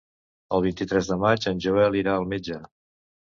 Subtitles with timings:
[0.57, 2.59] El vint-i-tres de maig en Joel irà al metge.